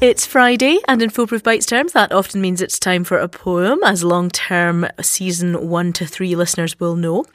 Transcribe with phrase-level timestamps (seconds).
[0.00, 3.80] It's Friday, and in Foolproof Bites terms, that often means it's time for a poem,
[3.84, 7.26] as long term season one to three listeners will know.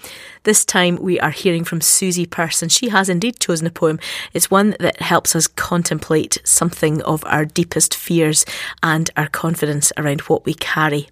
[0.45, 2.69] This time we are hearing from Susie Person.
[2.69, 3.99] She has indeed chosen a poem.
[4.33, 8.47] It's one that helps us contemplate something of our deepest fears
[8.81, 11.07] and our confidence around what we carry.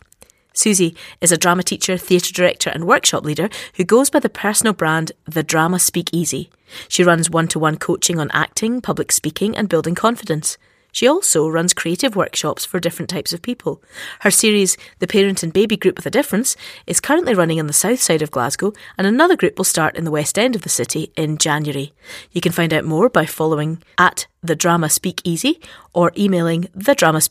[0.54, 4.74] Susie is a drama teacher, theatre director, and workshop leader who goes by the personal
[4.74, 6.50] brand The Drama Speak Easy.
[6.88, 10.58] She runs one to one coaching on acting, public speaking, and building confidence.
[10.94, 13.82] She also runs creative workshops for different types of people.
[14.20, 17.74] Her series, The Parent and Baby Group with a Difference, is currently running on the
[17.74, 20.70] south side of Glasgow, and another group will start in the west end of the
[20.70, 21.94] city in January.
[22.32, 25.60] You can find out more by following at The Drama Speakeasy
[25.94, 27.22] or emailing The Drama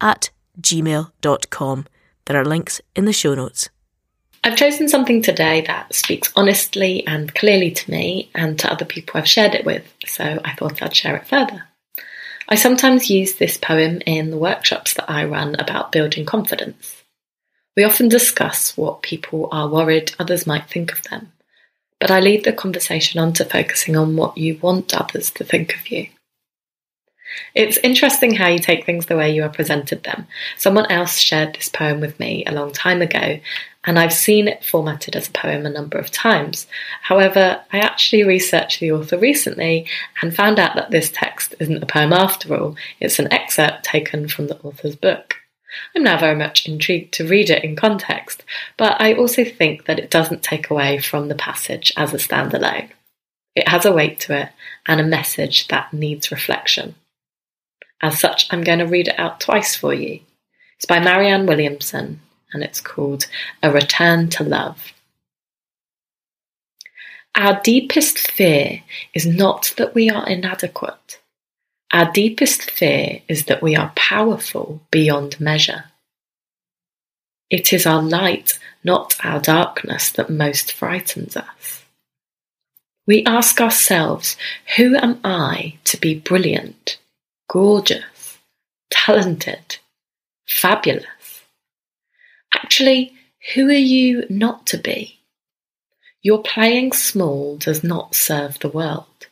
[0.00, 1.86] at gmail.com.
[2.26, 3.70] There are links in the show notes.
[4.44, 9.18] I've chosen something today that speaks honestly and clearly to me and to other people
[9.18, 11.64] I've shared it with, so I thought I'd share it further.
[12.52, 17.04] I sometimes use this poem in the workshops that I run about building confidence.
[17.76, 21.32] We often discuss what people are worried others might think of them,
[22.00, 25.76] but I lead the conversation on to focusing on what you want others to think
[25.76, 26.08] of you.
[27.54, 30.26] It's interesting how you take things the way you are presented them.
[30.56, 33.40] Someone else shared this poem with me a long time ago,
[33.84, 36.66] and I've seen it formatted as a poem a number of times.
[37.02, 39.86] However, I actually researched the author recently
[40.20, 44.28] and found out that this text isn't a poem after all, it's an excerpt taken
[44.28, 45.36] from the author's book.
[45.94, 48.44] I'm now very much intrigued to read it in context,
[48.76, 52.90] but I also think that it doesn't take away from the passage as a standalone.
[53.54, 54.48] It has a weight to it
[54.86, 56.94] and a message that needs reflection.
[58.02, 60.20] As such, I'm going to read it out twice for you.
[60.76, 62.20] It's by Marianne Williamson
[62.52, 63.26] and it's called
[63.62, 64.92] A Return to Love.
[67.34, 68.82] Our deepest fear
[69.14, 71.20] is not that we are inadequate.
[71.92, 75.84] Our deepest fear is that we are powerful beyond measure.
[77.50, 81.84] It is our light, not our darkness, that most frightens us.
[83.06, 84.36] We ask ourselves,
[84.76, 86.98] who am I to be brilliant,
[87.50, 88.38] gorgeous,
[88.90, 89.78] talented,
[90.46, 91.42] fabulous?
[92.54, 93.12] Actually,
[93.54, 95.18] who are you not to be?
[96.22, 99.26] Your playing small does not serve the world.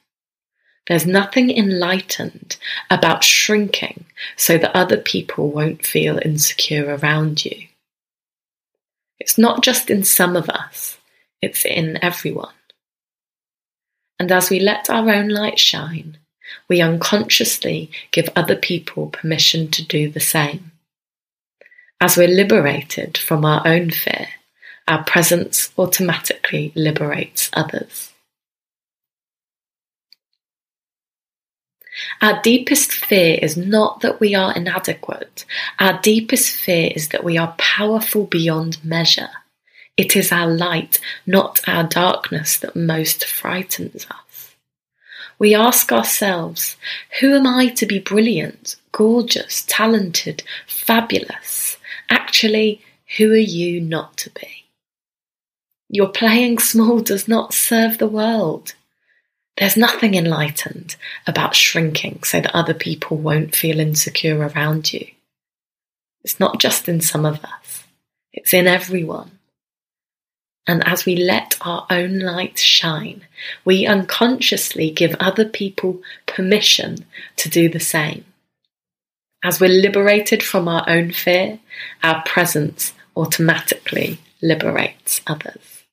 [0.88, 2.56] There's nothing enlightened
[2.90, 4.06] about shrinking
[4.36, 7.68] so that other people won't feel insecure around you.
[9.20, 10.98] It's not just in some of us,
[11.40, 12.54] it's in everyone.
[14.18, 16.18] And as we let our own light shine,
[16.68, 20.72] we unconsciously give other people permission to do the same.
[22.00, 24.28] As we're liberated from our own fear,
[24.86, 28.12] our presence automatically liberates others.
[32.22, 35.44] Our deepest fear is not that we are inadequate.
[35.78, 39.30] Our deepest fear is that we are powerful beyond measure.
[39.96, 44.47] It is our light, not our darkness, that most frightens us.
[45.38, 46.76] We ask ourselves,
[47.20, 51.76] who am I to be brilliant, gorgeous, talented, fabulous?
[52.10, 52.82] Actually,
[53.16, 54.66] who are you not to be?
[55.88, 58.74] Your playing small does not serve the world.
[59.56, 60.96] There's nothing enlightened
[61.26, 65.06] about shrinking so that other people won't feel insecure around you.
[66.24, 67.84] It's not just in some of us,
[68.32, 69.37] it's in everyone.
[70.68, 73.22] And as we let our own light shine,
[73.64, 77.06] we unconsciously give other people permission
[77.36, 78.26] to do the same.
[79.42, 81.58] As we're liberated from our own fear,
[82.02, 85.84] our presence automatically liberates others.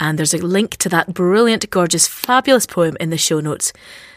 [0.00, 3.72] And there's a link to that brilliant, gorgeous, fabulous poem in the show notes.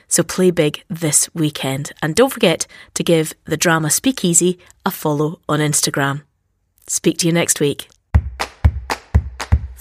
[0.07, 1.91] So play big this weekend.
[2.01, 2.65] And don't forget
[2.95, 6.23] to give the drama Speakeasy a follow on Instagram.
[6.87, 7.87] Speak to you next week.